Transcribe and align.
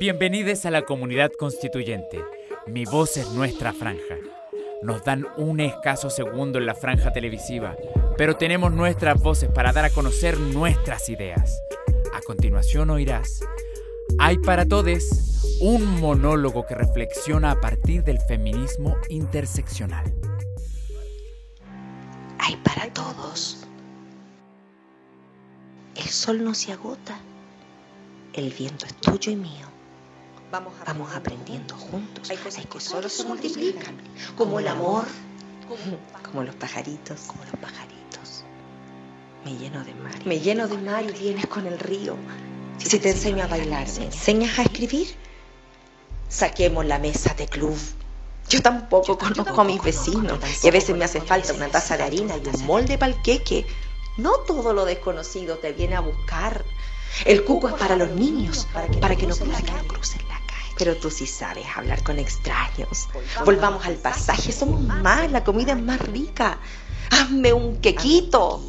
Bienvenidos 0.00 0.64
a 0.66 0.70
la 0.70 0.82
comunidad 0.82 1.30
constituyente. 1.32 2.24
Mi 2.66 2.84
voz 2.84 3.16
es 3.16 3.28
nuestra 3.30 3.72
franja. 3.72 4.16
Nos 4.82 5.04
dan 5.04 5.26
un 5.36 5.60
escaso 5.60 6.10
segundo 6.10 6.58
en 6.58 6.66
la 6.66 6.74
franja 6.74 7.12
televisiva, 7.12 7.76
pero 8.16 8.36
tenemos 8.36 8.72
nuestras 8.72 9.20
voces 9.20 9.50
para 9.50 9.72
dar 9.72 9.84
a 9.84 9.90
conocer 9.90 10.38
nuestras 10.38 11.08
ideas. 11.08 11.60
A 12.14 12.20
continuación 12.22 12.90
oirás 12.90 13.40
Hay 14.18 14.38
para 14.38 14.66
todos 14.66 15.04
un 15.60 16.00
monólogo 16.00 16.66
que 16.66 16.74
reflexiona 16.74 17.52
a 17.52 17.60
partir 17.60 18.02
del 18.02 18.20
feminismo 18.20 18.96
interseccional. 19.08 20.12
Hay 22.38 22.56
para 22.56 22.92
todos. 22.92 23.66
El 25.94 26.08
sol 26.08 26.42
no 26.42 26.54
se 26.54 26.72
agota. 26.72 27.18
El 28.32 28.50
viento 28.52 28.86
es 28.86 28.94
tuyo 28.94 29.32
y 29.32 29.36
mío. 29.36 29.66
Vamos 30.52 31.14
aprendiendo 31.14 31.76
juntos. 31.76 32.30
Hay 32.30 32.36
cosas 32.36 32.66
que 32.66 32.80
solo 32.80 33.08
se 33.08 33.24
multiplican, 33.24 33.96
como 34.36 34.60
el 34.60 34.68
amor, 34.68 35.04
como 36.24 36.42
los 36.42 36.54
pajaritos, 36.54 37.22
como 37.22 37.44
los 37.44 37.54
pajaritos. 37.60 38.44
Me 39.44 39.56
lleno 39.56 39.82
de 39.84 39.94
mar. 39.94 40.26
Me 40.26 40.38
lleno 40.38 40.68
de 40.68 40.78
mar 40.78 41.04
y 41.04 41.12
vienes 41.12 41.46
con 41.46 41.66
el 41.66 41.78
río. 41.78 42.16
Si 42.78 42.98
te 42.98 43.10
enseño 43.10 43.44
a 43.44 43.46
bailar, 43.46 43.86
¿me 43.98 44.06
enseñas 44.06 44.58
a 44.58 44.62
escribir? 44.62 45.08
Saquemos 46.28 46.84
la 46.86 46.98
mesa 46.98 47.34
de 47.34 47.46
club. 47.46 47.78
Yo 48.48 48.62
tampoco 48.62 49.18
conozco 49.18 49.60
a 49.60 49.64
mis 49.64 49.82
vecinos 49.82 50.38
y 50.62 50.68
a 50.68 50.72
veces 50.72 50.96
me 50.96 51.04
hace 51.04 51.20
falta 51.20 51.52
una 51.52 51.68
taza 51.68 51.96
de 51.96 52.04
harina 52.04 52.36
y 52.36 52.48
un 52.48 52.66
molde 52.66 52.96
para 52.98 53.12
el 53.12 53.22
queque. 53.22 53.66
No 54.16 54.38
todo 54.40 54.72
lo 54.72 54.84
desconocido 54.84 55.58
te 55.58 55.72
viene 55.72 55.96
a 55.96 56.00
buscar. 56.00 56.64
El 57.24 57.44
cuco 57.44 57.68
es 57.68 57.74
para 57.74 57.96
los 57.96 58.10
niños, 58.10 58.66
para 59.00 59.16
que 59.16 59.26
no 59.26 59.36
crucen 59.36 59.50
la 59.50 59.60
calle. 59.60 60.74
Pero 60.78 60.96
tú 60.96 61.10
sí 61.10 61.26
sabes 61.26 61.66
hablar 61.76 62.02
con 62.02 62.18
extraños. 62.18 63.08
Volvamos 63.44 63.84
al 63.84 63.96
pasaje, 63.96 64.52
somos 64.52 64.80
más, 64.80 65.30
la 65.30 65.44
comida 65.44 65.72
es 65.72 65.82
más 65.82 66.00
rica. 66.00 66.58
Hazme 67.10 67.52
un 67.52 67.80
quequito. 67.80 68.62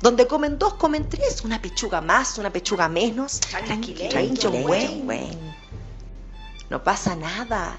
Donde 0.00 0.26
comen 0.26 0.58
dos, 0.58 0.74
comen 0.74 1.08
tres. 1.08 1.44
Una 1.44 1.60
pechuga 1.60 2.00
más, 2.00 2.38
una 2.38 2.50
pechuga 2.50 2.88
menos. 2.88 3.40
Tranquilo, 3.40 4.50
buen. 4.52 5.06
No 6.70 6.82
pasa 6.82 7.16
nada. 7.16 7.78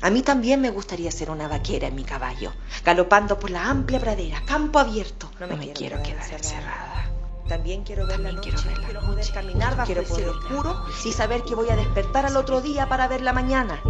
A 0.00 0.10
mí 0.10 0.22
también 0.22 0.60
me 0.60 0.70
gustaría 0.70 1.12
ser 1.12 1.30
una 1.30 1.46
vaquera 1.46 1.86
en 1.86 1.94
mi 1.94 2.02
caballo, 2.02 2.52
galopando 2.84 3.38
por 3.38 3.50
la 3.50 3.68
amplia 3.68 4.00
pradera, 4.00 4.42
campo 4.44 4.80
abierto. 4.80 5.30
No 5.38 5.46
me, 5.46 5.72
quiero, 5.72 6.02
quedar 6.02 6.28
encerrada. 6.32 7.11
También 7.48 7.82
quiero 7.82 8.06
ver 8.06 8.20
la 8.20 8.32
noche, 8.32 8.52
quiero, 8.84 9.00
poder 9.00 9.30
caminar 9.32 9.76
bajo 9.76 9.92
el 9.92 10.06
cielo 10.06 10.32
oscuro 10.32 10.84
y 11.04 11.12
saber 11.12 11.42
que 11.42 11.54
voy 11.54 11.68
a 11.70 11.76
despertar 11.76 12.24
al 12.26 12.36
otro 12.36 12.60
día 12.60 12.88
para 12.88 13.08
ver 13.08 13.20
la 13.20 13.32
mañana. 13.32 13.80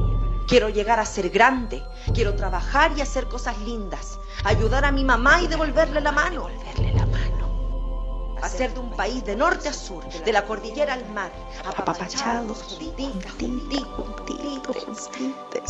Quiero 0.49 0.69
llegar 0.69 0.99
a 0.99 1.07
ser 1.07 1.31
grande, 1.31 1.83
quiero 2.15 2.35
trabajar 2.35 2.93
y 2.97 3.01
hacer 3.01 3.27
cosas 3.29 3.57
lindas, 3.59 4.19
ayudar 4.45 4.85
a 4.85 4.93
mi 4.93 5.05
mamá 5.05 5.41
y 5.43 5.47
devolverle 5.47 6.01
la 6.01 6.13
mano. 6.13 6.49
Devolverle 6.49 6.93
la 6.95 7.07
mano. 7.07 8.37
Hacer 8.43 8.75
de 8.75 8.81
un 8.81 8.91
país 8.91 9.25
de 9.25 9.37
norte 9.37 9.69
a 9.69 9.73
sur, 9.73 10.05
de 10.05 10.33
la 10.33 10.45
cordillera 10.45 10.95
al 10.95 11.09
mar, 11.11 11.31
apapachados, 11.65 12.79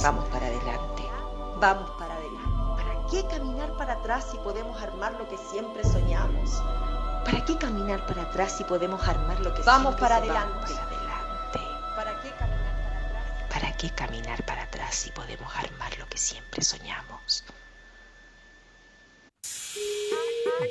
Vamos 0.02 0.28
para 0.30 0.46
adelante, 0.46 1.02
vamos 1.60 1.90
para 1.90 2.06
adelante. 2.06 2.11
¿Para 2.11 2.11
qué 3.12 3.22
caminar 3.26 3.76
para 3.76 3.92
atrás 3.92 4.26
si 4.30 4.38
podemos 4.38 4.80
armar 4.82 5.12
lo 5.12 5.28
que 5.28 5.36
siempre 5.36 5.84
soñamos? 5.84 6.62
¿Para 7.26 7.44
qué 7.44 7.58
caminar 7.58 8.06
para 8.06 8.22
atrás 8.22 8.56
si 8.56 8.64
podemos 8.64 9.06
armar 9.06 9.38
lo 9.40 9.52
que 9.52 9.60
vamos 9.62 9.94
para 9.96 10.16
adelante? 10.16 10.72
¿Para 11.94 12.18
qué 12.22 12.30
caminar 12.30 12.72
para 12.72 13.00
atrás? 13.02 13.48
¿Para 13.52 13.76
qué 13.76 13.90
caminar 13.90 14.46
para 14.46 14.62
atrás 14.62 14.94
si 14.94 15.10
podemos 15.10 15.52
armar 15.54 15.98
lo 15.98 16.06
que 16.06 16.16
siempre 16.16 16.62
soñamos? 16.62 17.44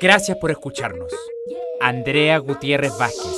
Gracias 0.00 0.36
por 0.38 0.50
escucharnos. 0.50 1.12
Andrea 1.80 2.38
Gutiérrez 2.38 2.98
Vázquez, 2.98 3.36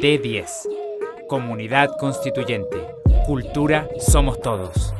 D10. 0.00 1.26
Comunidad 1.28 1.90
Constituyente. 1.98 2.78
Cultura 3.26 3.86
somos 3.98 4.40
todos. 4.40 4.95